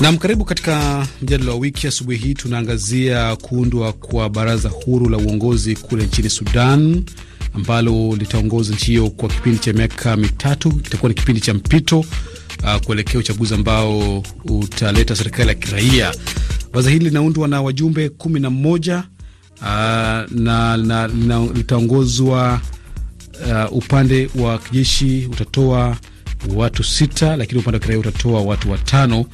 [0.00, 1.86] Nam, karibu katika mjadala wa wiki.
[1.86, 7.04] Asubuhi hii tunaangazia kuundwa kwa baraza huru la uongozi kule nchini Sudan
[7.54, 10.70] ambalo litaongoza nchi hiyo kwa kipindi cha miaka mitatu.
[10.72, 16.14] Kitakuwa ni kipindi cha mpito uh, kuelekea uchaguzi ambao utaleta serikali ya kiraia.
[16.72, 19.04] Baraza hili linaundwa na wajumbe kumi na mmoja
[19.60, 19.66] uh,
[20.32, 21.08] na,
[21.54, 22.60] litaongozwa
[23.46, 25.96] uh, upande wa kijeshi utatoa
[26.54, 29.24] watu sita, lakini upande wa kiraia utatoa watu watano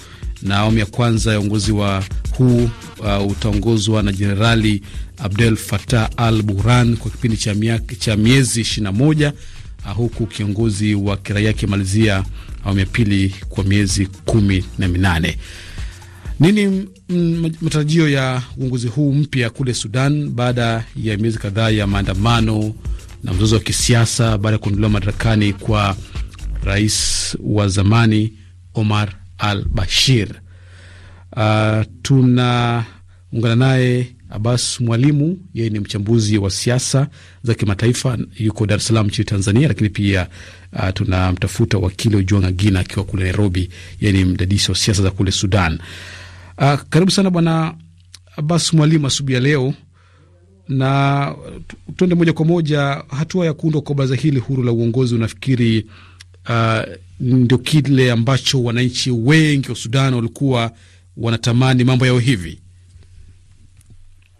[0.42, 2.04] na awamu ya kwanza ya uongozi wa
[2.38, 4.82] huu uh, utaongozwa na Jenerali
[5.18, 7.54] Abdel Fattah al Burhan kwa kipindi cha,
[7.98, 9.32] cha miezi ishirini na moja
[9.86, 12.24] uh, huku kiongozi wa kiraia akimalizia
[12.64, 15.38] awamu ya pili kwa miezi kumi na minane.
[16.40, 16.88] Nini
[17.60, 22.74] matarajio ya uongozi huu mpya kule Sudan baada ya miezi kadhaa ya maandamano
[23.24, 25.96] na mzozo wa kisiasa baada ya kuondolewa madarakani kwa
[26.64, 28.32] rais wa zamani
[28.74, 30.28] Omar al Bashir.
[31.36, 37.08] Uh, tunaungana naye Abbas Mwalimu, yeye ni mchambuzi wa siasa
[37.42, 40.28] za kimataifa, yuko Dar es Salaam nchini Tanzania, lakini pia
[40.72, 43.70] uh, tunamtafuta wakili Ojwanga Gina akiwa kule Nairobi,
[44.00, 45.78] yeye ni mdadisi wa siasa za kule Sudan.
[46.58, 47.74] Uh, karibu sana bwana
[48.36, 49.74] Abbas Mwalimu asubuhi ya leo,
[50.68, 51.34] na
[51.96, 55.86] tuende moja kwa moja, hatua ya kuundwa kwa baraza hili huru la uongozi, unafikiri
[56.48, 60.70] uh, ndio kile ambacho wananchi wengi wa Sudan walikuwa
[61.16, 62.60] wanatamani mambo yao hivi?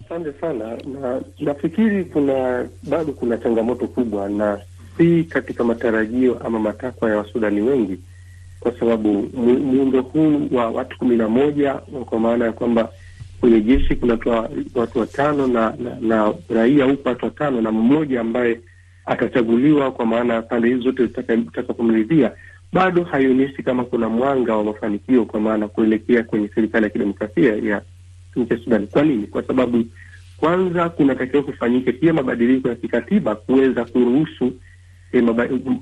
[0.07, 4.59] Asante sana, na nafikiri kuna bado kuna changamoto kubwa, na
[4.97, 7.99] si katika matarajio ama matakwa ya wasudani wengi,
[8.61, 9.23] kwa sababu
[9.65, 12.93] muundo huu wa watu kumi na moja kwa maana ya kwamba
[13.41, 14.19] kwenye jeshi kuna
[14.75, 18.61] watu watano na, na, na raia huko watu watano na mmoja ambaye
[19.07, 22.33] atachaguliwa kwa maana pande hizi zote zitakapomridhia
[22.73, 27.83] bado haionyeshi kama kuna mwanga wa mafanikio, kwa maana kuelekea kwenye serikali ya kidemokrasia ya
[28.37, 28.87] nchi ya Sudani.
[28.87, 29.27] Kwa nini?
[29.27, 29.85] Kwa sababu
[30.37, 34.53] kwanza kunatakiwa kufanyike pia mabadiliko ya kikatiba kuweza kuruhusu
[35.13, 35.25] eh,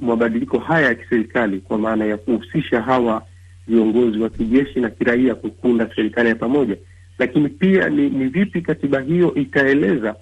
[0.00, 3.22] mabadiliko haya ya kiserikali, kwa maana ya kuhusisha hawa
[3.68, 6.76] viongozi wa kijeshi na kiraia kukunda serikali ya pamoja.
[7.18, 10.16] Lakini pia ni, ni vipi katiba hiyo itaeleza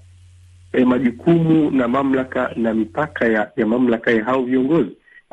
[0.72, 4.91] eh, majukumu na mamlaka na mipaka ya, ya mamlaka ya hao viongozi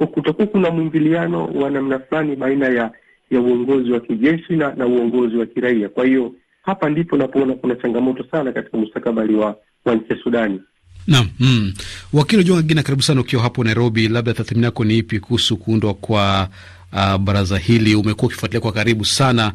[0.07, 2.91] kutakuwa kuna mwingiliano wa namna fulani baina ya
[3.31, 5.89] ya uongozi wa kijeshi na, na uongozi wa kiraia.
[5.89, 9.55] Kwa hiyo hapa ndipo napoona kuna changamoto sana katika mustakabali wa,
[9.85, 10.61] wa nchi ya Sudani.
[11.07, 11.73] Naam, mm.
[12.13, 15.93] Wakili Jonga Gina, karibu sana ukiwa hapo Nairobi, labda tathmini yako ni ipi kuhusu kuundwa
[15.93, 16.49] kwa
[16.93, 17.95] uh, baraza hili?
[17.95, 19.53] Umekuwa ukifuatilia kwa karibu sana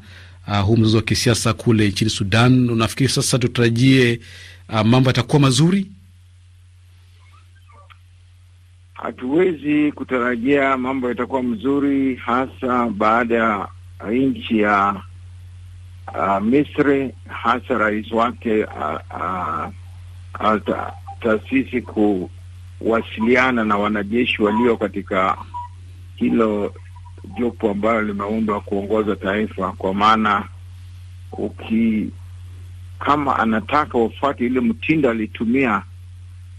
[0.48, 2.70] uh, huu mzozo wa kisiasa kule nchini Sudan.
[2.70, 4.20] Unafikiri sasa tutarajie
[4.68, 5.90] uh, mambo yatakuwa mazuri?
[9.04, 13.68] hatuwezi kutarajia mambo yatakuwa mzuri, hasa baada ya
[14.12, 15.02] nchi ya
[16.14, 18.98] uh, Misri, hasa rais wake uh,
[20.40, 20.56] uh,
[21.20, 21.82] taasisi
[22.78, 25.36] kuwasiliana na wanajeshi walio katika
[26.16, 26.74] hilo
[27.38, 30.44] jopo ambalo limeundwa kuongoza taifa, kwa maana
[31.32, 32.10] uki
[32.98, 35.82] kama anataka wafuate ile mtindo alitumia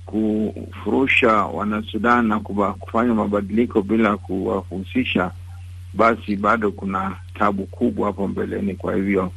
[0.06, 5.32] kufurusha wanasudan na kufanya mabadiliko bila kuwahusisha,
[5.94, 8.76] basi bado kuna tabu kubwa hapo mbeleni.
[8.76, 9.32] Kwa hivyo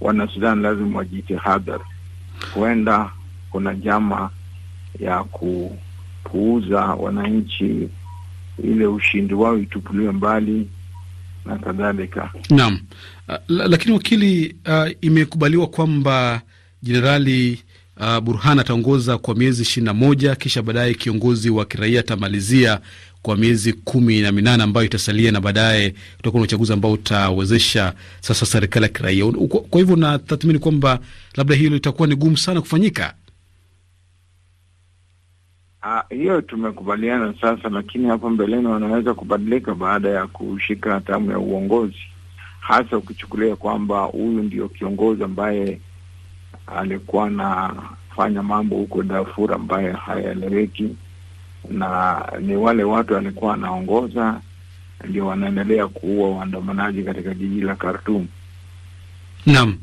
[0.00, 1.84] wanasudan lazima wajitahadhari,
[2.54, 3.10] huenda
[3.50, 4.30] kuna jama
[5.00, 7.88] ya kupuuza wananchi,
[8.64, 10.68] ile ushindi wao itupuliwe mbali
[11.44, 12.32] na kadhalika.
[12.50, 12.80] Naam.
[13.28, 16.42] Uh, lakini wakili, uh, imekubaliwa kwamba
[16.82, 17.62] jenerali
[18.00, 22.80] Uh, Burhan ataongoza kwa miezi ishirini na moja kisha baadaye kiongozi wa kiraia atamalizia
[23.22, 28.46] kwa miezi kumi na minane ambayo itasalia, na baadaye utakuwa na uchaguzi ambao utawezesha sasa
[28.46, 29.24] serikali ya kiraia.
[29.70, 30.98] Kwa hivyo natathmini kwamba
[31.36, 33.14] labda hilo itakuwa ni gumu sana kufanyika.
[35.82, 41.98] Uh, hiyo tumekubaliana sasa, lakini hapo mbeleni wanaweza kubadilika baada ya kushika hatamu ya uongozi,
[42.60, 45.80] hasa ukichukulia kwamba huyu ndio kiongozi ambaye
[46.66, 50.96] alikuwa anafanya mambo huko Darfur ambaye hayaeleweki,
[51.70, 54.40] na ni wale watu alikuwa anaongoza
[55.08, 58.26] ndio wanaendelea kuua waandamanaji katika jiji la Khartoum.
[59.46, 59.78] Naam.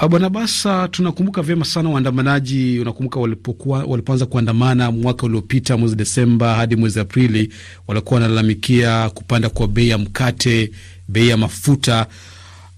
[0.00, 2.80] Ah, Bwana Basa, tunakumbuka vyema sana waandamanaji.
[2.80, 7.52] Unakumbuka walipokuwa walipoanza kuandamana mwaka uliopita mwezi Desemba hadi mwezi Aprili,
[7.88, 10.70] walikuwa wanalalamikia kupanda kwa bei ya mkate,
[11.08, 12.06] bei ya mafuta.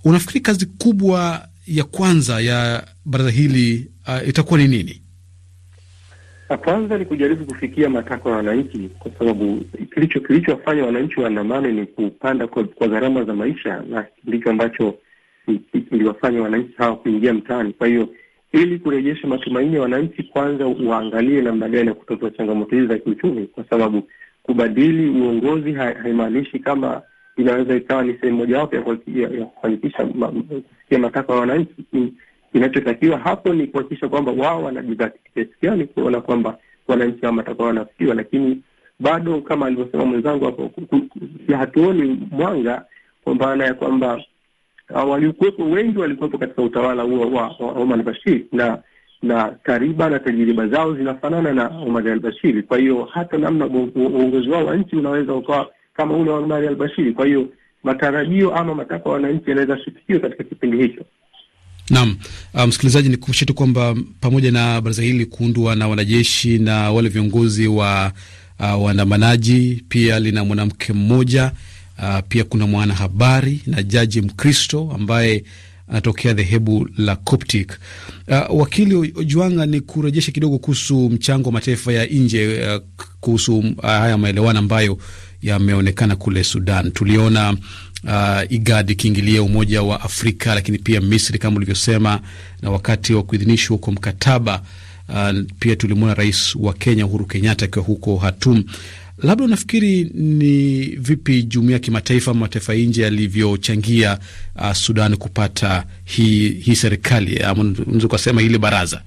[0.05, 5.02] Unafikiri kazi kubwa ya kwanza ya baraza hili uh, itakuwa ni nini?
[6.64, 9.64] Kwanza ni kujaribu kufikia matakwa ya wananchi, kwa sababu
[9.94, 14.94] kilicho kilichowafanya wananchi waandamane ni kupanda kwa, kwa gharama za maisha, na ndicho ambacho
[15.88, 17.72] kiliwafanya wananchi hawa kuingia mtaani.
[17.72, 18.08] Kwa hiyo
[18.52, 23.46] ili kurejesha matumaini ya wananchi, kwanza waangalie namna gani ya kutatua changamoto hizi za kiuchumi,
[23.46, 24.02] kwa sababu
[24.42, 27.02] kubadili uongozi haimaanishi kama
[27.37, 31.75] inaweza ikawa ni sehemu mojawapo ya kufanikisha kufikia matakwa ya wananchi.
[32.52, 36.58] Kinachotakiwa hapo ni kuhakikisha kwamba wao wanajidhatiti kiasi gani kuona kwamba
[36.88, 38.62] wananchi hao matakwa wanafikiwa, lakini
[39.00, 40.70] bado kama alivyosema mwenzangu hapo,
[41.58, 42.84] hatuoni mwanga
[43.25, 44.22] kwa maana ya kwamba
[44.94, 48.78] waliokuwepo wengi walikuwepo katika utawala huo wa Omar al-Bashir na
[49.22, 52.62] na kariba na tajiriba zao zinafanana na Omar al-Bashir.
[52.62, 53.66] Kwa hiyo hata namna
[53.96, 57.12] uongozi wao wa nchi unaweza ukawa kama ule wa Omar al-Bashir.
[57.14, 57.48] Kwa hiyo
[57.82, 61.04] matarajio ama matakwa ya wananchi yanaweza kufikiwa katika kipindi hicho.
[61.90, 62.16] Naam,
[62.69, 67.66] msikilizaji, um, nikukumbushe tu kwamba pamoja na baraza hili kuundwa na wanajeshi na wale viongozi
[67.69, 68.12] wa
[68.60, 71.52] uh, waandamanaji, pia lina mwanamke mmoja
[72.02, 75.44] uh, pia kuna mwanahabari na jaji Mkristo ambaye
[75.88, 77.79] anatokea dhehebu la Coptic.
[78.29, 82.82] Uh, wakili Ojwanga, ni kurejesha kidogo kuhusu mchango wa mataifa ya nje uh,
[83.20, 84.99] kuhusu uh, haya maelewano ambayo
[85.43, 86.93] yameonekana kule Sudan.
[86.93, 87.56] Tuliona
[88.05, 92.20] uh, IGAD ikiingilia Umoja wa Afrika, lakini pia Misri kama ulivyosema,
[92.62, 94.62] na wakati wa kuidhinishwa kwa mkataba
[95.08, 98.64] uh, pia tulimwona rais wa Kenya Uhuru Kenyatta akiwa huko Hatum.
[99.22, 104.19] Labda unafikiri ni vipi jumuiya ya kimataifa ama mataifa nje yalivyochangia
[104.56, 109.02] uh, Sudan kupata hii hii serikali ama unaweza ukasema hili baraza?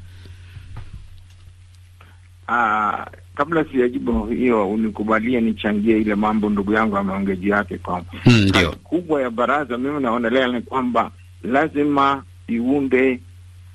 [2.47, 3.05] Uh,
[3.35, 8.67] kabla sijajibu hiyo, unikubalie nichangie ile mambo ndugu yangu ameongea juu yake kwamba hmm, kazi
[8.83, 11.11] kubwa ya baraza mimi naonelea ni kwamba
[11.43, 13.19] lazima iunde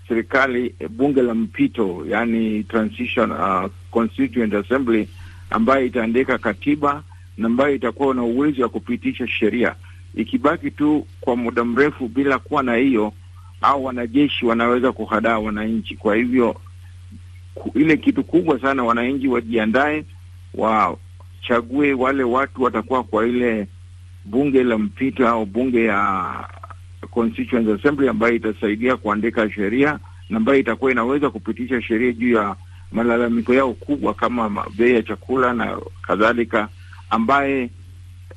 [0.09, 5.09] serikali bunge la mpito, yani transition uh, constituent assembly
[5.51, 7.03] ambayo itaandika katiba
[7.39, 9.75] na ambayo itakuwa na uwezo wa kupitisha sheria.
[10.15, 13.13] Ikibaki tu kwa muda mrefu bila kuwa na hiyo,
[13.63, 15.97] au wanajeshi wanaweza kuhadaa wananchi.
[15.97, 16.57] Kwa hivyo
[17.75, 20.05] ile kitu kubwa sana, wananchi wajiandae,
[20.55, 23.67] wachague wale watu watakuwa kwa ile
[24.25, 26.31] bunge la mpito au bunge ya
[27.11, 29.99] Constituent Assembly ambayo itasaidia kuandika sheria
[30.31, 32.57] na ambayo itakuwa inaweza kupitisha sheria juu ya
[32.93, 36.69] malalamiko yao kubwa kama bei ya chakula na kadhalika,
[37.11, 37.71] ambaye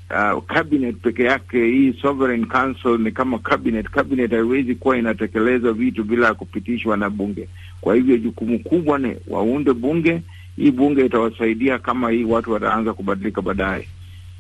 [0.10, 3.90] uh, cabinet peke yake, hii sovereign council ni kama cabinet.
[3.90, 7.48] Cabinet haiwezi kuwa inatekeleza vitu bila kupitishwa na bunge.
[7.82, 10.22] Kwa hivyo jukumu kubwa ni waunde bunge.
[10.56, 13.88] Hii bunge itawasaidia kama hii watu wataanza kubadilika baadaye.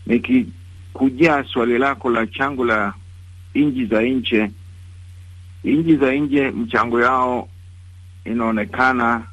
[0.07, 2.93] Nikikujia swali lako la chango la
[3.55, 4.51] nchi za nje,
[5.63, 7.47] nchi za nje mchango yao
[8.25, 9.23] inaonekana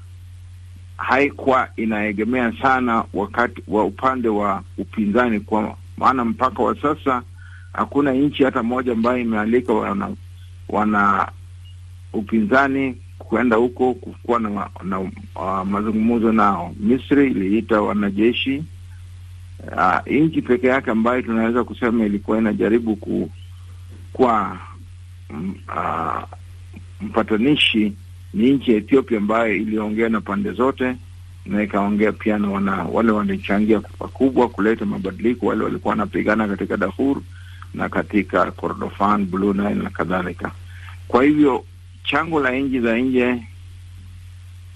[0.98, 7.22] haikuwa inaegemea sana wakati wa upande wa upinzani, kwa maana mpaka wa sasa
[7.72, 10.10] hakuna nchi hata moja ambayo imealika wana,
[10.68, 11.28] wana
[12.12, 16.74] upinzani kwenda huko kukuwa na, na uh, mazungumzo nao.
[16.80, 18.64] Misri iliita wanajeshi.
[19.76, 23.30] Uh, nchi peke yake ambayo tunaweza kusema ilikuwa inajaribu ku,
[24.12, 24.58] kwa
[25.68, 26.22] uh,
[27.00, 27.92] mpatanishi
[28.34, 30.96] ni nchi ya Ethiopia ambayo iliongea na pande zote
[31.46, 37.16] na ikaongea pia na wana, wale walichangia pakubwa kuleta mabadiliko, wale walikuwa wanapigana katika Darfur
[37.75, 40.52] na katika Kordofan, Blue Nile na kadhalika.
[41.08, 41.64] Kwa hivyo
[42.04, 43.42] chango la nchi za nje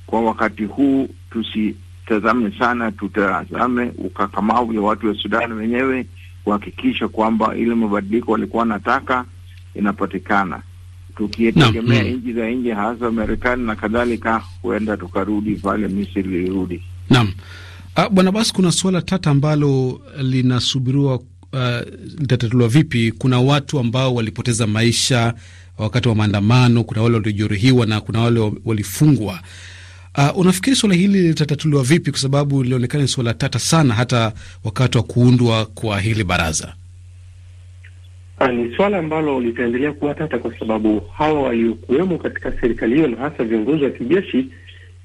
[0.06, 6.06] kwa wakati huu tusitazame sana, tutazame ukakamavu ya watu wa Sudan wenyewe
[6.44, 9.24] kuhakikisha kwamba ile mabadiliko walikuwa wanataka
[9.74, 10.62] inapatikana
[11.16, 16.82] tukietegemea nchi za nje hasa Marekani na kadhalika, huenda tukarudi pale Misri ilirudi.
[17.10, 17.32] Naam.
[17.96, 21.14] Uh, bwana basi, kuna suala tata ambalo linasubiriwa
[21.52, 21.80] uh,
[22.18, 23.12] litatatuliwa vipi?
[23.12, 25.34] Kuna watu ambao walipoteza maisha
[25.78, 29.40] wakati wa maandamano, kuna wale waliojeruhiwa na kuna wale walifungwa.
[30.18, 32.10] Uh, unafikiri suala hili litatatuliwa vipi?
[32.10, 34.32] Kwa sababu lilionekana ni suala tata sana hata
[34.64, 36.74] wakati wa kuundwa kwa hili baraza.
[38.50, 43.44] Ni swala ambalo litaendelea kuwa tata kwa sababu hawa waliokuwemo katika serikali hiyo na hasa
[43.44, 44.48] viongozi wa kijeshi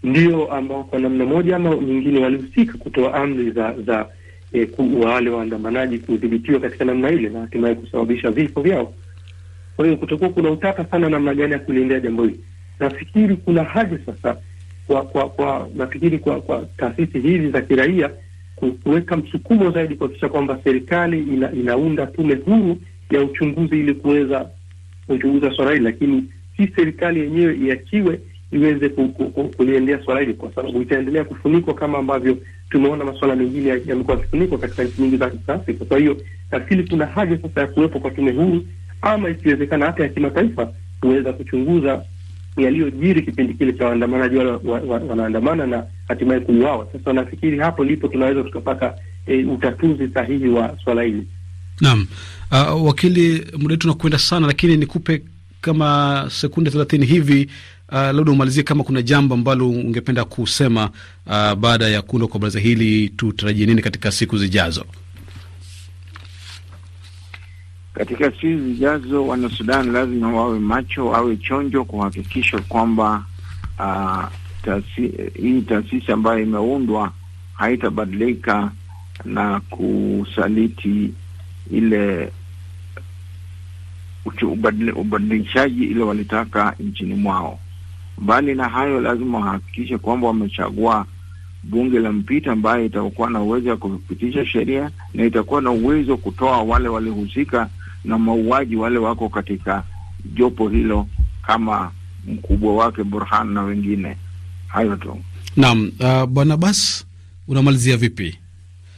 [0.04, 4.06] ndio ambao kwa namna moja ama nyingine walihusika kutoa amri za za
[4.54, 4.70] eh,
[5.04, 8.94] wale waandamanaji kudhibitiwa katika namna ile na hatimaye kusababisha vifo vyao.
[9.76, 12.40] Kwa hiyo kutakuwa kuna utata sana namna gani ya kuliendea jambo hili.
[12.80, 14.38] Nafikiri kuna haja sasa
[14.88, 18.10] kwa kwa, kwa nafikiri kwa kwa taasisi hizi za kiraia
[18.84, 22.78] kuweka msukumo zaidi kuhakikisha kwamba serikali ina, inaunda tume huru
[23.10, 24.50] ya uchunguzi ili kuweza
[25.08, 26.24] kuchunguza swala hili, lakini
[26.58, 28.20] si serikali yenyewe iachiwe
[28.52, 28.90] iweze
[29.58, 32.38] kuliendea swala hili, kwa sababu itaendelea kufunikwa kama ambavyo
[32.70, 35.86] tumeona masuala mengine yamekuwa yakifunikwa katika nchi nyingi za Afrika.
[35.86, 36.18] Kwa hiyo
[36.52, 38.66] nafikiri kuna haja sasa ya kuwepo kwa tume huru
[39.02, 42.04] ama ikiwezekana hata ya kimataifa kuweza kuchunguza
[42.58, 46.88] yaliyojiri kipindi kile cha waandamanaji wale wa, wa, wa na hatimaye kuuawa.
[46.94, 48.94] Sasa nafikiri hapo ndipo tunaweza tukapata
[49.28, 51.28] e, utatuzi sahihi wa swala hili.
[51.82, 52.08] Naam.
[52.52, 55.22] Uh, wakili, muda wetu unakwenda sana, lakini nikupe
[55.62, 57.50] kama sekunde thelathini hivi
[57.90, 60.90] uh, labda umalizie kama kuna jambo ambalo ungependa kusema
[61.26, 64.86] uh, baada ya kuundwa kwa baraza hili, tutarajie nini katika siku zijazo?
[67.94, 73.26] Katika siku zijazo, Wanasudan lazima wawe macho, wawe chonjo kuhakikisha kwamba
[73.80, 74.24] uh,
[74.66, 77.12] tasi, hii taasisi ambayo imeundwa
[77.54, 78.72] haitabadilika
[79.26, 81.14] na kusaliti
[81.72, 82.32] ile
[84.96, 87.60] ubadilishaji ile walitaka nchini mwao.
[88.18, 91.06] Mbali na hayo, lazima wahakikishe kwamba wamechagua
[91.64, 96.62] bunge la mpito ambayo itakuwa na uwezo wa kupitisha sheria na itakuwa na uwezo kutoa
[96.62, 97.70] wale walihusika
[98.06, 99.84] na mauaji, wale wako katika
[100.34, 101.08] jopo hilo
[101.42, 101.92] kama
[102.28, 104.18] mkubwa wake Burhan na wengine.
[104.68, 105.20] Hayo tu.
[105.58, 105.92] Naam.
[106.00, 107.06] Uh, Bwana Bas,
[107.48, 108.38] unamalizia vipi?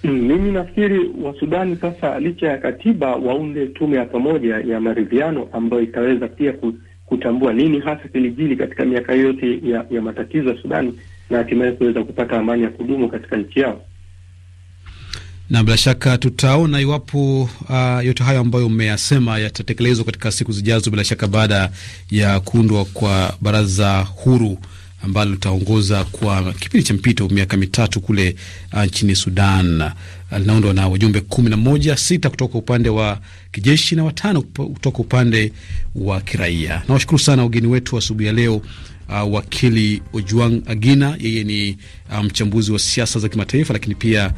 [0.04, 5.82] Mm, mimi nafikiri Wasudani sasa, licha ya katiba, waunde tume ya pamoja ya maridhiano ambayo
[5.84, 6.54] itaweza pia
[7.06, 12.04] kutambua nini hasa kilijili katika miaka yote ya, ya matatizo ya Sudani na hatimaye kuweza
[12.04, 13.82] kupata amani ya kudumu katika nchi yao.
[15.50, 21.04] Na bila shaka tutaona iwapo uh, yote hayo ambayo umeyasema yatatekelezwa katika siku zijazo, bila
[21.04, 21.70] shaka baada
[22.12, 24.58] ya kuundwa kwa baraza huru
[25.04, 28.36] ambalo litaongoza kwa kipindi cha mpito miaka mitatu kule
[28.74, 29.82] uh, nchini Sudan.
[29.82, 33.20] Uh, linaundwa na wajumbe kumi na moja, sita kutoka upande wa
[33.52, 35.52] kijeshi na watano kutoka upande
[35.96, 36.82] wa kiraia.
[36.88, 38.62] Nawashukuru sana wageni wetu asubuhi ya leo.
[39.10, 41.78] Uh, wakili Ojuang Agina, yeye ni
[42.24, 44.34] mchambuzi um, wa siasa za kimataifa, lakini pia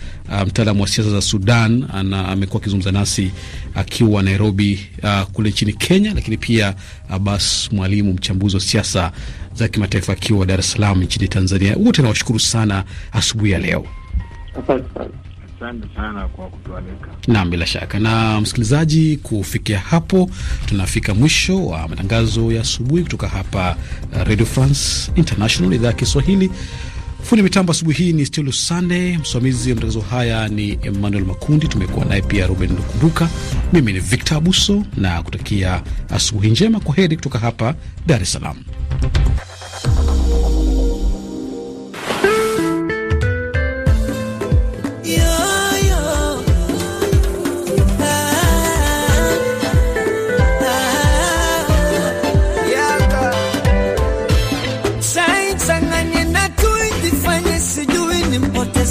[0.45, 1.85] mtaalamu mtaalamu wa siasa za Sudan.
[2.13, 3.31] Amekuwa akizungumza nasi
[3.75, 6.75] akiwa Nairobi uh, kule nchini Kenya, lakini pia
[7.09, 9.11] Abbas Mwalimu, mchambuzi wa siasa
[9.53, 11.75] za kimataifa akiwa Dar es Salaam nchini Tanzania.
[11.77, 13.85] Wote nawashukuru sana asubuhi ya leo.
[14.63, 15.09] Asante sana
[16.35, 17.07] kwa kutualika.
[17.27, 17.99] Naam, bila shaka.
[17.99, 20.29] Na msikilizaji, kufikia hapo
[20.65, 23.75] tunafika mwisho wa matangazo ya asubuhi kutoka hapa
[24.25, 26.51] Radio France International, idhaa ya Kiswahili.
[27.23, 31.67] Fundi mitambo asubuhi hii ni Stilu Sande, msimamizi wa matangazo haya ni Emmanuel Makundi.
[31.67, 33.29] Tumekuwa naye pia Ruben Lukumbuka.
[33.73, 36.79] Mimi ni Victor Abuso na kutakia asubuhi njema.
[36.79, 37.75] Kwa heri kutoka hapa
[38.07, 38.57] Dar es Salaam.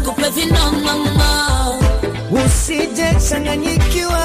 [0.00, 1.78] nikupe vinonono
[2.30, 4.24] usije changanyikiwa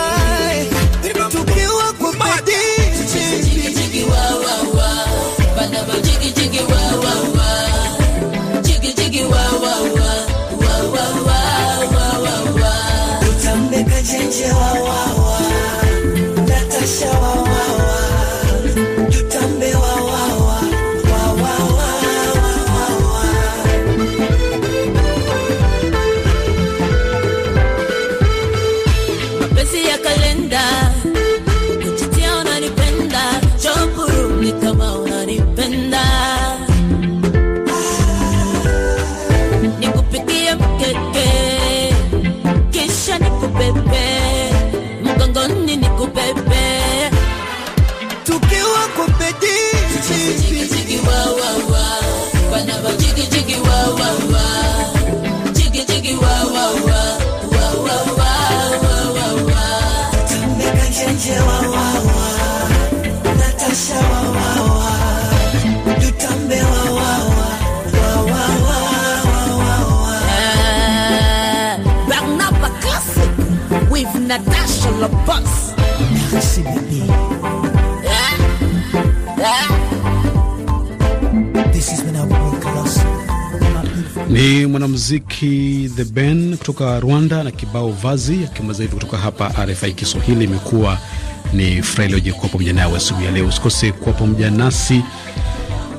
[82.30, 83.04] walk close.
[83.74, 89.66] My beautiful Ni mwanamuziki The Ben kutoka Rwanda na kibao vazi, akimaliza hivi kutoka hapa
[89.66, 90.44] RFI Kiswahili.
[90.46, 90.98] Imekuwa
[91.54, 93.48] ni furaha iliyoje kuwa pamoja nawe asubuhi ya leo.
[93.48, 95.04] Usikose kuwa pamoja nasi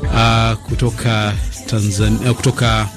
[0.02, 1.32] uh, kutoka
[1.66, 2.88] Tanzania, uh, kutoka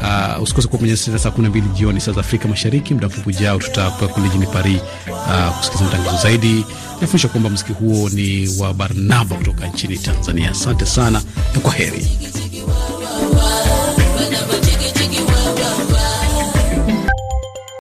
[0.00, 2.94] Uh, usikose kuwa nasi saa kumi na mbili jioni saa za Afrika Mashariki.
[2.94, 4.80] Muda mfupi ujao tutakuwa kule jijini Paris
[5.10, 6.64] uh, kusikiliza matangazo zaidi.
[7.00, 10.50] Nafundisha kwamba mziki huo ni wa Barnaba kutoka nchini Tanzania.
[10.50, 11.22] Asante sana
[11.54, 12.08] na kwa heri.